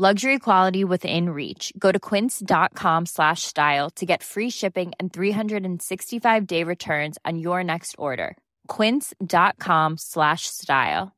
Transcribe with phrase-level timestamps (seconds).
[0.00, 1.74] Luxury quality within reach.
[1.78, 7.62] Go to quince.com slash style to get free shipping and 365 day returns on your
[7.62, 8.38] next order.
[8.66, 11.08] Quince.com slash style.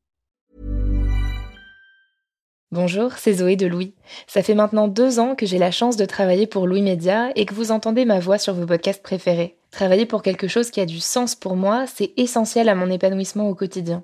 [2.73, 3.93] Bonjour, c'est Zoé de Louis.
[4.27, 7.45] Ça fait maintenant deux ans que j'ai la chance de travailler pour Louis Média et
[7.45, 9.55] que vous entendez ma voix sur vos podcasts préférés.
[9.71, 13.47] Travailler pour quelque chose qui a du sens pour moi, c'est essentiel à mon épanouissement
[13.47, 14.03] au quotidien.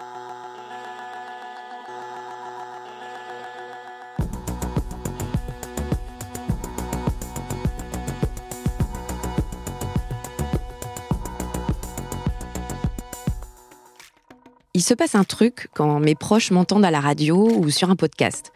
[14.73, 17.97] Il se passe un truc quand mes proches m'entendent à la radio ou sur un
[17.97, 18.53] podcast.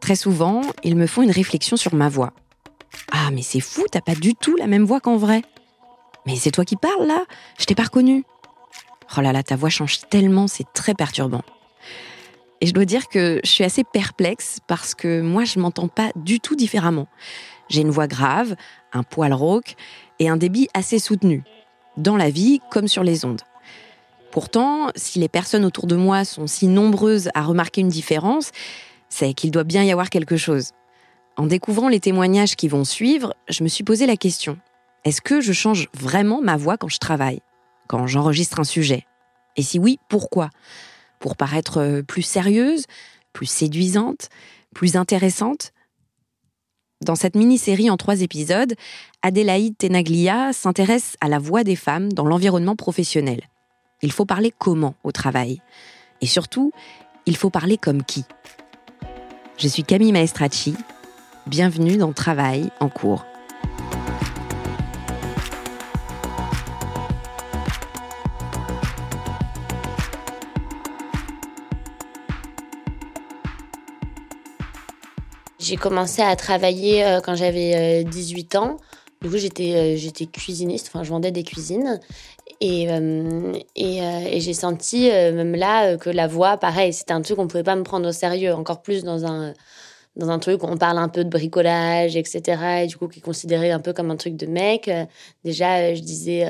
[0.00, 2.34] Très souvent, ils me font une réflexion sur ma voix.
[3.10, 5.40] Ah, mais c'est fou, t'as pas du tout la même voix qu'en vrai.
[6.26, 7.24] Mais c'est toi qui parles là
[7.58, 8.24] Je t'ai pas reconnu.
[9.16, 11.42] Oh là là, ta voix change tellement, c'est très perturbant.
[12.60, 16.10] Et je dois dire que je suis assez perplexe parce que moi, je m'entends pas
[16.16, 17.08] du tout différemment.
[17.70, 18.56] J'ai une voix grave,
[18.92, 19.74] un poil rauque
[20.18, 21.44] et un débit assez soutenu.
[21.96, 23.40] Dans la vie comme sur les ondes.
[24.36, 28.50] Pourtant, si les personnes autour de moi sont si nombreuses à remarquer une différence,
[29.08, 30.72] c'est qu'il doit bien y avoir quelque chose.
[31.38, 34.58] En découvrant les témoignages qui vont suivre, je me suis posé la question.
[35.04, 37.40] Est-ce que je change vraiment ma voix quand je travaille
[37.88, 39.06] Quand j'enregistre un sujet?
[39.56, 40.50] Et si oui, pourquoi?
[41.18, 42.84] Pour paraître plus sérieuse,
[43.32, 44.28] plus séduisante,
[44.74, 45.72] plus intéressante?
[47.02, 48.74] Dans cette mini-série en trois épisodes,
[49.22, 53.40] Adélaïde Tenaglia s'intéresse à la voix des femmes dans l'environnement professionnel.
[54.02, 55.62] Il faut parler comment au travail.
[56.20, 56.70] Et surtout,
[57.24, 58.24] il faut parler comme qui.
[59.56, 60.74] Je suis Camille Maestracci.
[61.46, 63.24] Bienvenue dans Travail en cours.
[75.58, 78.76] J'ai commencé à travailler euh, quand j'avais 18 euh, ans.
[79.22, 82.00] Du coup, euh, j'étais cuisiniste, enfin, je vendais des cuisines.
[82.60, 82.88] Et,
[83.76, 87.62] et, et j'ai senti, même là, que la voix, pareil, c'était un truc qu'on pouvait
[87.62, 89.52] pas me prendre au sérieux, encore plus dans un,
[90.16, 92.82] dans un truc où on parle un peu de bricolage, etc.
[92.84, 94.90] Et du coup, qui est considéré un peu comme un truc de mec.
[95.44, 96.48] Déjà, je disais,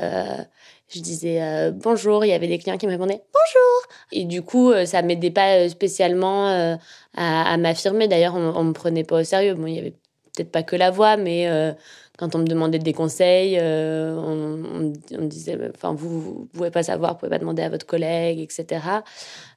[0.87, 3.93] je disais bonjour, il y avait des clients qui me répondaient bonjour.
[4.13, 6.77] Et du coup, ça m'aidait pas spécialement à,
[7.13, 8.07] à m'affirmer.
[8.07, 9.55] D'ailleurs, on, on me prenait pas au sérieux.
[9.55, 9.95] Bon, il y avait
[10.33, 11.49] peut-être pas que la voix, mais
[12.17, 16.81] quand on me demandait des conseils, euh, on, me disait, enfin, vous, vous pouvez pas
[16.81, 18.81] savoir, vous pouvez pas demander à votre collègue, etc.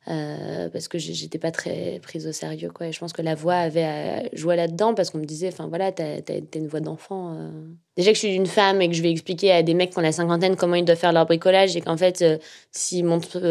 [0.09, 2.88] Euh, parce que j'étais pas très prise au sérieux, quoi.
[2.88, 5.91] Et je pense que la voix avait joué là-dedans parce qu'on me disait, enfin, voilà,
[5.91, 7.34] t'as as, une voix d'enfant.
[7.34, 7.50] Euh.
[7.97, 9.98] Déjà que je suis une femme et que je vais expliquer à des mecs qui
[9.98, 12.24] ont la cinquantaine comment ils doivent faire leur bricolage et qu'en fait,
[12.71, 13.04] si,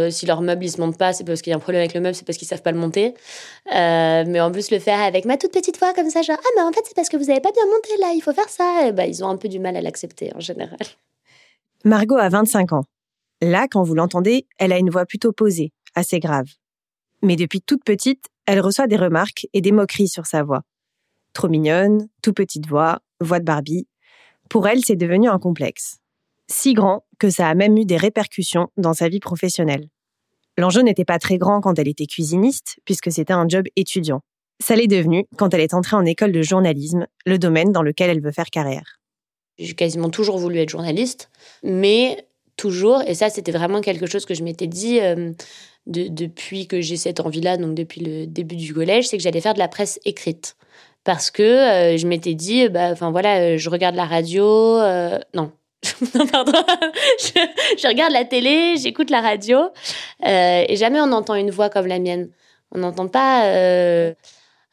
[0.10, 1.94] si leur meuble il se monte pas, c'est parce qu'il y a un problème avec
[1.94, 3.14] le meuble, c'est parce qu'ils savent pas le monter.
[3.72, 6.64] mais en plus, le faire avec ma toute petite voix comme ça, genre, ah, mais
[6.64, 8.92] en fait, c'est parce que vous avez pas bien monté là, il faut faire ça.
[9.00, 10.78] Bah, ils ont un peu du mal à l'accepter en général.
[11.86, 12.84] Margot a 25 ans.
[13.42, 16.48] Là, quand vous l'entendez, elle a une voix plutôt posée, assez grave.
[17.22, 20.64] Mais depuis toute petite, elle reçoit des remarques et des moqueries sur sa voix.
[21.32, 23.88] Trop mignonne, tout petite voix, voix de Barbie.
[24.50, 26.00] Pour elle, c'est devenu un complexe.
[26.48, 29.88] Si grand que ça a même eu des répercussions dans sa vie professionnelle.
[30.58, 34.20] L'enjeu n'était pas très grand quand elle était cuisiniste, puisque c'était un job étudiant.
[34.62, 38.10] Ça l'est devenu quand elle est entrée en école de journalisme, le domaine dans lequel
[38.10, 39.00] elle veut faire carrière.
[39.58, 41.30] J'ai quasiment toujours voulu être journaliste,
[41.64, 42.26] mais
[42.56, 45.32] toujours, et ça c'était vraiment quelque chose que je m'étais dit euh,
[45.86, 49.54] depuis que j'ai cette envie-là, donc depuis le début du collège, c'est que j'allais faire
[49.54, 50.56] de la presse écrite.
[51.06, 54.80] Parce que euh, je m'étais dit, bah, enfin voilà, je regarde la radio,
[55.34, 55.52] non,
[56.16, 56.52] non, pardon.
[57.20, 59.60] je, regarde la télé, j'écoute la radio,
[60.26, 62.30] euh, et jamais on entend une voix comme la mienne.
[62.72, 63.46] On n'entend pas.
[63.46, 64.14] Euh, euh,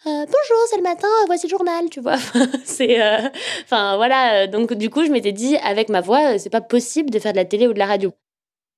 [0.05, 2.19] bonjour, c'est le matin, voici le journal, tu vois.
[2.65, 3.01] c'est,
[3.65, 4.47] enfin voilà.
[4.47, 7.39] Donc du coup, je m'étais dit, avec ma voix, c'est pas possible de faire de
[7.39, 8.13] la télé ou de la radio.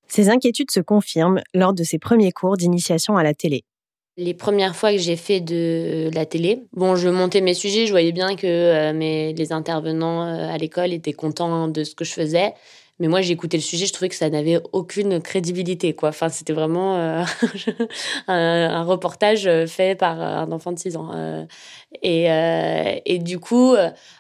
[0.09, 3.65] Ces inquiétudes se confirment lors de ses premiers cours d'initiation à la télé.
[4.17, 7.93] Les premières fois que j'ai fait de la télé, bon, je montais mes sujets, je
[7.93, 12.05] voyais bien que euh, mes, les intervenants euh, à l'école étaient contents de ce que
[12.05, 12.55] je faisais.
[12.99, 16.09] Mais moi, j'écoutais le sujet, je trouvais que ça n'avait aucune crédibilité, quoi.
[16.09, 17.25] Enfin, c'était vraiment euh,
[18.29, 21.13] un, reportage fait par un enfant de 6 ans.
[22.03, 22.27] et,
[23.05, 23.75] et du coup,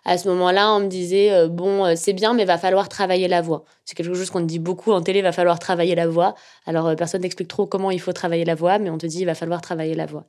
[0.04, 3.64] à ce moment-là, on me disait, bon, c'est bien, mais va falloir travailler la voix.
[3.84, 6.34] C'est quelque chose qu'on dit beaucoup en télé, va falloir travailler la voix.
[6.66, 9.26] Alors, personne n'explique trop comment il faut travailler la voix, mais on te dit, il
[9.26, 10.24] va falloir travailler la voix.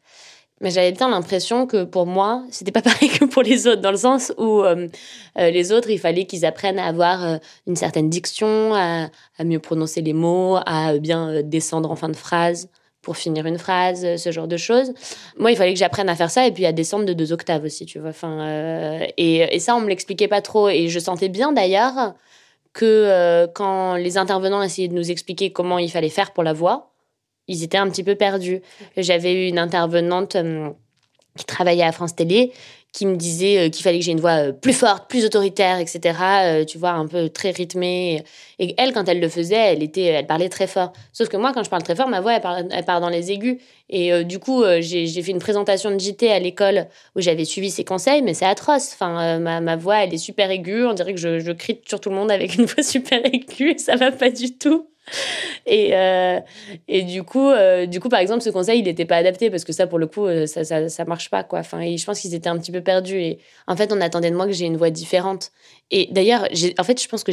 [0.61, 3.91] Mais j'avais bien l'impression que pour moi, c'était pas pareil que pour les autres, dans
[3.91, 4.88] le sens où euh,
[5.38, 9.09] euh, les autres, il fallait qu'ils apprennent à avoir euh, une certaine diction, à,
[9.44, 12.69] mieux prononcer les mots, à bien descendre en fin de phrase
[13.01, 14.94] pour finir une phrase, ce genre de choses.
[15.38, 17.63] Moi, il fallait que j'apprenne à faire ça et puis à descendre de deux octaves
[17.63, 18.09] aussi, tu vois.
[18.09, 20.67] Enfin, et, et, ça, on me l'expliquait pas trop.
[20.67, 22.13] Et je sentais bien d'ailleurs
[22.73, 26.88] que quand les intervenants essayaient de nous expliquer comment il fallait faire pour la voix,
[27.49, 28.61] ils étaient un petit peu perdus.
[28.95, 30.69] J'avais eu une intervenante euh,
[31.35, 32.53] qui travaillait à France Télé
[32.91, 35.77] qui me disait euh, qu'il fallait que j'ai une voix euh, plus forte, plus autoritaire,
[35.79, 36.63] etc.
[36.67, 38.23] tu vois, un peu très rythmée.
[38.57, 40.93] Et elle, quand elle le faisait, elle était, elle parlait très fort.
[41.13, 42.33] Sauf que moi, quand je parle très fort, ma voix,
[42.71, 43.57] elle part, dans les aigus.
[43.89, 47.83] Et du coup, j'ai fait une présentation de JT à l'école où j'avais suivi ses
[47.83, 48.91] conseils, mais c'est atroce.
[48.93, 50.85] Enfin, ma, voix, elle est super aiguë.
[50.87, 53.71] On dirait que je, je crie sur tout le monde avec une voix super aiguë.
[53.71, 54.87] Et ça va pas du tout.
[55.65, 56.39] Et, euh,
[56.88, 59.63] et du coup, euh, du coup, par exemple, ce conseil, il n'était pas adapté parce
[59.63, 61.59] que ça, pour le coup, euh, ça, ça, ça marche pas, quoi.
[61.59, 63.19] Enfin, je pense qu'ils étaient un petit peu perdus.
[63.19, 65.51] Et en fait, on attendait de moi que j'ai une voix différente.
[65.91, 66.47] Et d'ailleurs,
[66.79, 67.31] en fait, je pense que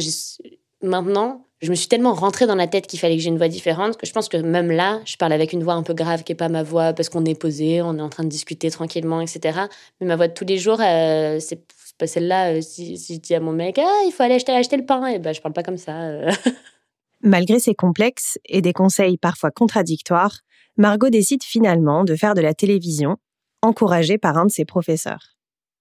[0.83, 3.47] maintenant, je me suis tellement rentrée dans la tête qu'il fallait que j'ai une voix
[3.47, 6.23] différente que je pense que même là, je parle avec une voix un peu grave
[6.23, 8.69] qui est pas ma voix parce qu'on est posé, on est en train de discuter
[8.69, 9.61] tranquillement, etc.
[9.99, 11.59] Mais ma voix de tous les jours, c'est
[11.97, 12.61] pas celle-là.
[12.61, 15.07] si, si je dis à mon mec, ah, il faut aller acheter, acheter le pain,
[15.07, 15.93] et ben, je parle pas comme ça.
[17.21, 20.39] Malgré ses complexes et des conseils parfois contradictoires,
[20.77, 23.17] Margot décide finalement de faire de la télévision,
[23.63, 25.37] encouragée par un de ses professeurs.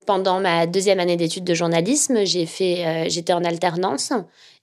[0.06, 4.12] Pendant ma deuxième année d'études de journalisme, j'ai fait, euh, j'étais en alternance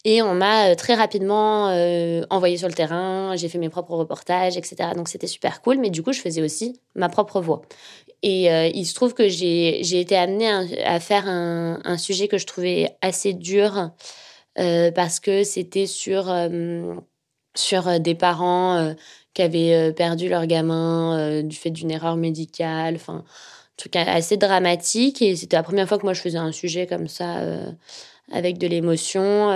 [0.06, 3.36] et on m'a euh, très rapidement euh, envoyé sur le terrain.
[3.36, 4.92] J'ai fait mes propres reportages, etc.
[4.96, 5.80] Donc c'était super cool.
[5.80, 7.62] Mais du coup, je faisais aussi ma propre voix.
[8.26, 10.50] Et il se trouve que j'ai été amenée
[10.86, 13.90] à, faire un, sujet que je trouvais assez dur
[14.56, 16.96] parce que c'était sur, euh,
[17.56, 18.94] sur euh, des parents
[19.34, 23.24] qui avaient perdu leur gamin du fait d'une erreur médicale, enfin,
[23.78, 25.22] truc assez dramatique.
[25.22, 27.42] Et c'était la première fois que moi je faisais un sujet comme ça
[28.32, 29.52] avec de l'émotion.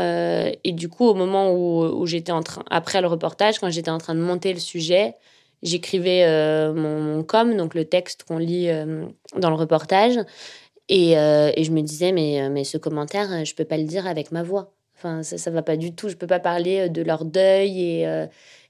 [0.64, 3.92] et du coup, au moment où, où j'étais en train, après le reportage, quand j'étais
[3.92, 5.16] en train de monter le sujet,
[5.62, 6.26] j'écrivais
[6.74, 8.70] mon, mon, com, donc le texte qu'on lit
[9.36, 10.18] dans le reportage.
[10.90, 14.32] Et, et, je me disais, mais, mais ce commentaire, je peux pas le dire avec
[14.32, 14.77] ma voix.
[14.98, 16.10] Enfin, ça, ça va pas du tout.
[16.10, 18.26] Je peux pas parler euh, de leur deuil et, euh,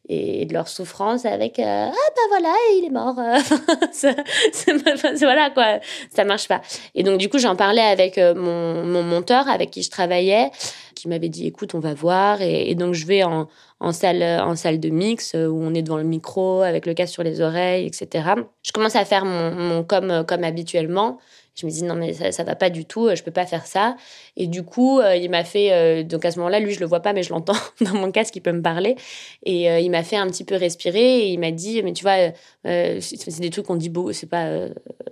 [0.10, 3.16] et de leur souffrance avec euh, ah bah voilà il est mort
[3.92, 5.80] c'est, voilà quoi.
[6.14, 6.62] Ça marche pas.
[6.96, 10.50] Et donc du coup j'en parlais avec mon, mon monteur avec qui je travaillais
[10.96, 13.50] qui m'avait dit écoute on va voir et, donc je vais en,
[13.82, 17.14] en salle en salle de mix où on est devant le micro avec le casque
[17.14, 18.30] sur les oreilles etc
[18.64, 21.20] je commence à faire mon, mon comme comme habituellement
[21.58, 23.66] je me dis non mais ça, ça va pas du tout, je peux pas faire
[23.66, 23.96] ça.
[24.36, 26.86] Et du coup, euh, il m'a fait euh, donc à ce moment-là, lui je le
[26.86, 28.96] vois pas mais je l'entends dans mon casque, il peut me parler
[29.44, 32.04] et euh, il m'a fait un petit peu respirer et il m'a dit mais tu
[32.04, 32.32] vois
[32.64, 34.68] c'est des trucs qu'on dit beau, c'est pas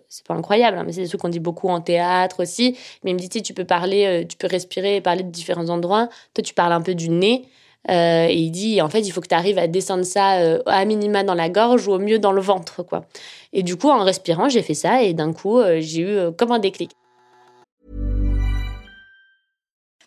[0.07, 2.77] c'est pas incroyable hein, mais c'est des trucs qu'on dit beaucoup en théâtre aussi.
[3.03, 6.09] Mais il me dit tu peux parler, tu peux respirer et parler de différents endroits.
[6.33, 7.45] Toi tu parles un peu du nez.
[7.89, 10.61] Euh, et il dit, en fait, il faut que tu arrives à descendre ça euh,
[10.65, 13.05] à minima dans la gorge ou au mieux dans le ventre, quoi.
[13.53, 16.51] Et du coup, en respirant, j'ai fait ça et d'un coup, euh, j'ai eu comme
[16.51, 16.91] un déclic.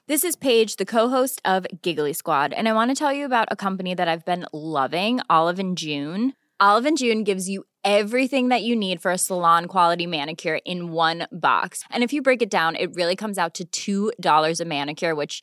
[0.08, 3.46] This is Paige, the co-host of Giggly Squad, and I want to tell you about
[3.50, 6.32] a company that I've been loving, Olive and June.
[6.60, 10.92] Olive and June gives you everything that you need for a salon quality manicure in
[10.92, 11.84] one box.
[11.90, 15.42] And if you break it down, it really comes out to $2 a manicure, which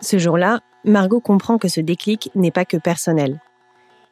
[0.00, 3.40] Ce jour-là, Margot comprend que ce déclic n'est pas que personnel.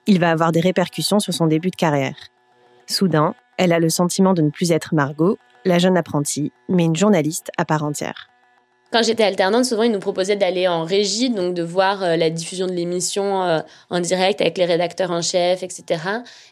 [0.06, 2.16] Il va avoir des répercussions sur son début de carrière.
[2.86, 6.96] Soudain, elle a le sentiment de ne plus être Margot, la jeune apprentie, mais une
[6.96, 8.30] journaliste à part entière.
[8.92, 12.30] Quand j'étais alternante, souvent ils nous proposaient d'aller en régie, donc de voir euh, la
[12.30, 16.00] diffusion de l'émission euh, en direct avec les rédacteurs en chef, etc.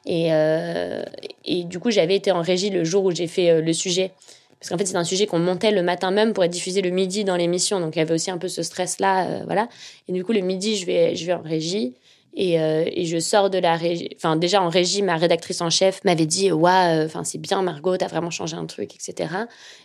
[0.04, 1.04] Et, euh,
[1.44, 4.10] et du coup, j'avais été en régie le jour où j'ai fait le sujet.
[4.58, 6.90] Parce qu'en fait, c'est un sujet qu'on montait le matin même pour être diffusé le
[6.90, 7.78] midi dans l'émission.
[7.80, 9.44] Donc il y avait aussi un peu ce stress-là.
[9.44, 9.68] voilà.
[10.08, 11.94] Et du coup, le midi, je vais, je vais en régie.
[12.36, 14.08] Et, euh, et, je sors de la régie.
[14.16, 17.96] Enfin, déjà en régie, ma rédactrice en chef m'avait dit euh, enfin, c'est bien, Margot,
[17.96, 19.32] t'as vraiment changé un truc, etc.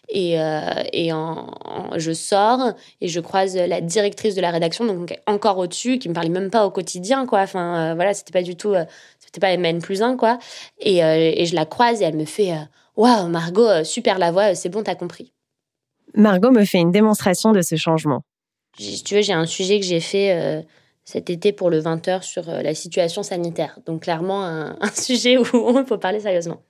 [0.10, 1.52] Et, euh, et en,
[1.98, 6.16] je sors et je croise la directrice de la rédaction, donc encore au-dessus, qui me
[6.16, 7.42] parlait même pas au quotidien, quoi.
[7.42, 8.74] Enfin, voilà, c'était pas du tout.
[9.20, 10.40] c'était pas MN plus un, quoi.
[10.80, 12.54] Et, et, je la croise et elle me fait
[12.96, 15.32] Waouh, Margot, super la voix, c'est bon, t'as compris.
[16.16, 18.22] Margot me fait une démonstration de ce changement.
[18.80, 20.66] Si tu veux, j'ai un sujet que j'ai fait
[21.10, 23.80] cet été pour le 20h sur euh, la situation sanitaire.
[23.88, 26.62] Donc clairement un, sujet où on peut parler sérieusement.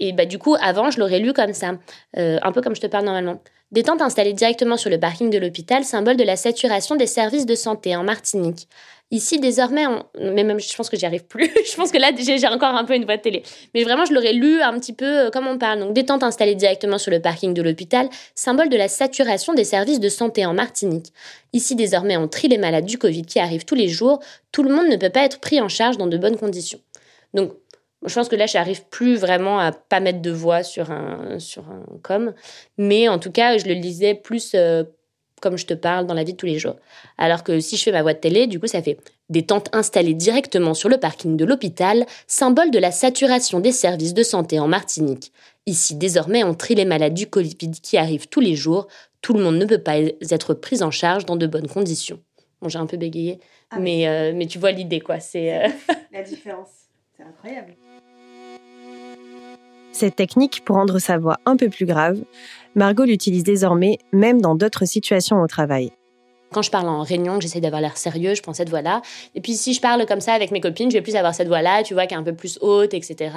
[0.00, 1.78] Et bah, du coup, avant, je l'aurais lu comme ça,
[2.16, 3.40] euh, un peu comme je te parle normalement.
[3.70, 7.46] Des tentes installées directement sur le parking de l'hôpital, symbole de la saturation des services
[7.46, 8.68] de santé en Martinique.
[9.12, 9.84] Ici, désormais,
[10.18, 11.44] mais même je pense que j'y arrive plus.
[11.70, 13.42] je pense que là, j'ai encore un peu une voix de télé.
[13.74, 15.80] Mais vraiment, je l'aurais lu un petit peu euh, comme on parle.
[15.80, 19.64] Donc, des tentes installées directement sur le parking de l'hôpital, symbole de la saturation des
[19.64, 21.12] services de santé en Martinique.
[21.52, 24.20] Ici, désormais, on trie les malades du Covid qui arrivent tous les jours.
[24.50, 26.80] Tout le monde ne peut pas être pris en charge dans de bonnes conditions.
[27.34, 27.52] Donc,
[28.06, 31.68] je pense que là, j'arrive plus vraiment à pas mettre de voix sur un, sur
[31.68, 32.32] un com.
[32.78, 34.84] Mais en tout cas, je le lisais plus euh,
[35.42, 36.76] comme je te parle dans la vie de tous les jours.
[37.18, 38.96] Alors que si je fais ma voix de télé, du coup, ça fait
[39.28, 44.14] des tentes installées directement sur le parking de l'hôpital, symbole de la saturation des services
[44.14, 45.32] de santé en Martinique.
[45.66, 48.88] Ici, désormais, on trie les malades du Covid qui arrivent tous les jours.
[49.20, 52.20] Tout le monde ne peut pas être pris en charge dans de bonnes conditions.
[52.60, 55.18] Bon, j'ai un peu bégayé, ah mais, euh, mais tu vois l'idée, quoi.
[55.18, 55.68] C'est euh,
[56.12, 56.68] la différence.
[57.16, 57.74] C'est incroyable.
[59.92, 62.18] Cette technique, pour rendre sa voix un peu plus grave,
[62.74, 65.92] Margot l'utilise désormais même dans d'autres situations au travail.
[66.52, 69.00] Quand je parle en réunion, j'essaie d'avoir l'air sérieux, je prends cette voix-là.
[69.34, 71.48] Et puis si je parle comme ça avec mes copines, je vais plus avoir cette
[71.48, 73.30] voix-là, tu vois, qui est un peu plus haute, etc.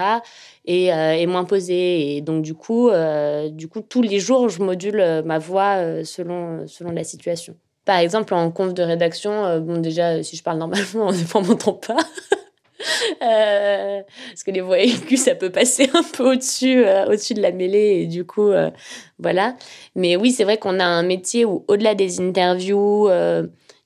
[0.66, 2.18] Et, euh, moins posée.
[2.18, 6.04] Et donc du coup, euh, du coup, tous les jours, je module euh, ma voix
[6.04, 7.56] selon, selon la situation.
[7.86, 11.74] Par exemple, en conf de rédaction, bon déjà, si je parle normalement, on ne m'entend
[11.74, 11.98] pas.
[13.22, 17.42] Euh, parce que les voix aiguës, ça peut passer un peu au-dessus euh, au-dessus de
[17.42, 18.70] la mêlée et du coup, euh,
[19.20, 19.56] voilà.
[19.96, 23.10] Mais oui, c'est vrai qu'on a un métier où, au-delà des interviews,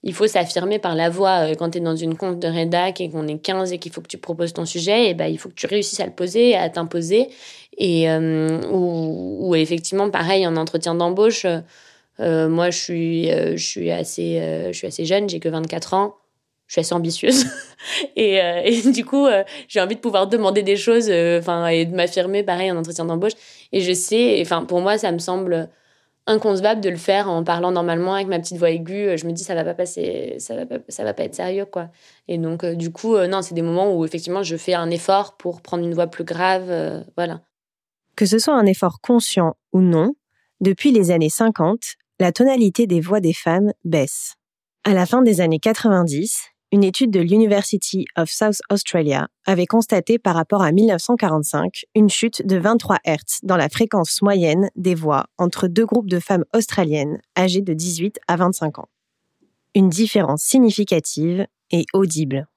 [0.03, 1.56] il faut s'affirmer par la voix.
[1.58, 4.01] Quand tu es dans une compte de rédac et qu'on est 15 et qu'il faut
[4.01, 6.13] que tu proposes ton sujet, et eh ben, il faut que tu réussisses à le
[6.13, 7.29] poser, à t'imposer.
[7.77, 11.46] Et ou, ou, effectivement, pareil, en entretien d'embauche,
[12.20, 16.18] moi, je suis, je, suis assez, je suis assez jeune, j'ai que 24 ans
[16.69, 17.45] je suis assez ambitieuse.
[18.17, 21.85] Et, euh, et, du coup euh, j'ai envie de pouvoir demander des choses euh, et
[21.85, 23.31] de m'affirmer pareil en entretien d'embauche.
[23.71, 25.69] Et je sais enfin pour moi ça me semble
[26.27, 29.17] inconcevable de le faire en parlant normalement avec ma petite voix aiguë.
[29.17, 31.63] Je me dis ça va pas passer ça va pas, ça va pas être sérieux
[31.63, 31.88] quoi.
[32.27, 35.61] Et donc du coup non c'est des moments où effectivement je fais un effort pour
[35.61, 37.39] prendre une voix plus grave voilà.
[38.17, 40.15] Que ce soit un effort conscient ou non
[40.59, 44.35] depuis les années 50 la tonalité des voix des femmes baisse.
[44.83, 50.19] À la fin des années 90, une étude de l'University of South Australia avait constaté
[50.19, 55.25] par rapport à 1945 une chute de 23 Hz dans la fréquence moyenne des voix
[55.38, 58.89] entre deux groupes de femmes australiennes âgées de 18 à 25 ans.
[59.73, 62.47] Une différence significative et audible.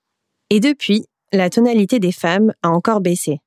[0.51, 3.41] Et depuis, la tonalité des femmes a encore baissé.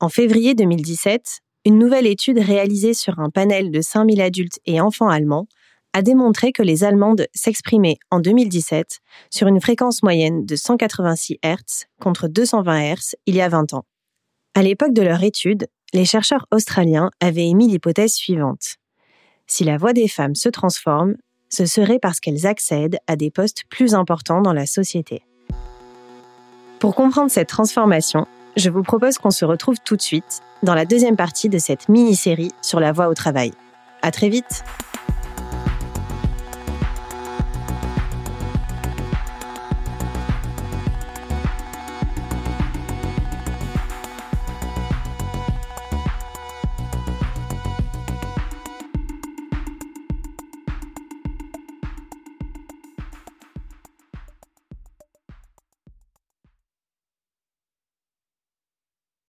[0.00, 5.08] En février 2017, une nouvelle étude réalisée sur un panel de 5000 adultes et enfants
[5.08, 5.46] allemands
[5.92, 11.86] a démontré que les Allemandes s'exprimaient en 2017 sur une fréquence moyenne de 186 Hz
[12.00, 13.84] contre 220 Hz il y a 20 ans.
[14.54, 18.76] À l'époque de leur étude, les chercheurs australiens avaient émis l'hypothèse suivante.
[19.46, 21.16] Si la voix des femmes se transforme,
[21.48, 25.22] ce serait parce qu'elles accèdent à des postes plus importants dans la société.
[26.78, 30.84] Pour comprendre cette transformation, Je vous propose qu'on se retrouve tout de suite dans la
[30.84, 33.52] deuxième partie de cette mini-série sur la voie au travail.
[34.02, 34.64] À très vite!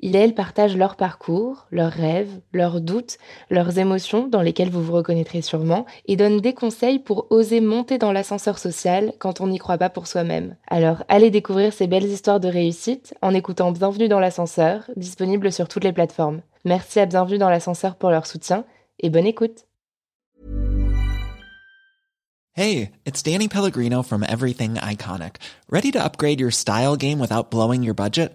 [0.00, 3.18] il et elle partagent leur parcours, leurs rêves, leurs doutes,
[3.50, 7.98] leurs émotions dans lesquelles vous vous reconnaîtrez sûrement, et donnent des conseils pour oser monter
[7.98, 10.56] dans l'ascenseur social quand on n'y croit pas pour soi-même.
[10.68, 15.68] Alors allez découvrir ces belles histoires de réussite en écoutant Bienvenue dans l'ascenseur, disponible sur
[15.68, 16.42] toutes les plateformes.
[16.64, 18.64] Merci à Bienvenue dans l'ascenseur pour leur soutien,
[19.00, 19.66] et bonne écoute
[22.58, 25.36] Hey, it's Danny Pellegrino from Everything Iconic.
[25.68, 28.34] Ready to upgrade your style game without blowing your budget?